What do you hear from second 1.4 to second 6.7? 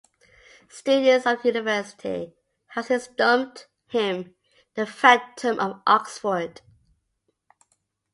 the University have since dubbed him the "Phantom of Oxford".